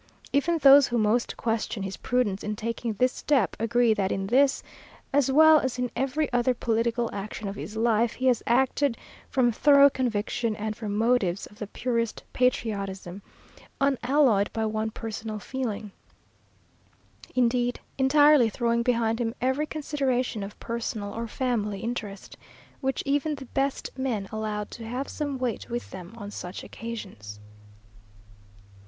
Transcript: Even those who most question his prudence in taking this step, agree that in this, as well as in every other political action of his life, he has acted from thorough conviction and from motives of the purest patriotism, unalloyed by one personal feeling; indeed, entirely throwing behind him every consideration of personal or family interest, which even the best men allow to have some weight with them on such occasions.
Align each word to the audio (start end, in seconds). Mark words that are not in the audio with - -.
Even 0.33 0.57
those 0.57 0.87
who 0.87 0.97
most 0.97 1.37
question 1.37 1.83
his 1.83 1.95
prudence 1.97 2.43
in 2.43 2.55
taking 2.55 2.93
this 2.93 3.11
step, 3.11 3.55
agree 3.59 3.93
that 3.93 4.11
in 4.11 4.25
this, 4.25 4.63
as 5.13 5.31
well 5.31 5.59
as 5.59 5.77
in 5.77 5.91
every 5.95 6.27
other 6.33 6.55
political 6.55 7.07
action 7.13 7.47
of 7.47 7.55
his 7.55 7.75
life, 7.77 8.13
he 8.13 8.25
has 8.25 8.41
acted 8.47 8.97
from 9.29 9.51
thorough 9.51 9.91
conviction 9.91 10.55
and 10.55 10.75
from 10.75 10.95
motives 10.97 11.45
of 11.45 11.59
the 11.59 11.67
purest 11.67 12.23
patriotism, 12.33 13.21
unalloyed 13.79 14.51
by 14.53 14.65
one 14.65 14.89
personal 14.89 15.37
feeling; 15.37 15.91
indeed, 17.35 17.79
entirely 17.99 18.49
throwing 18.49 18.81
behind 18.81 19.21
him 19.21 19.35
every 19.39 19.67
consideration 19.67 20.41
of 20.41 20.59
personal 20.59 21.13
or 21.13 21.27
family 21.27 21.81
interest, 21.81 22.37
which 22.79 23.03
even 23.05 23.35
the 23.35 23.45
best 23.45 23.91
men 23.99 24.27
allow 24.31 24.63
to 24.63 24.83
have 24.83 25.07
some 25.07 25.37
weight 25.37 25.69
with 25.69 25.91
them 25.91 26.11
on 26.17 26.31
such 26.31 26.63
occasions. 26.63 27.39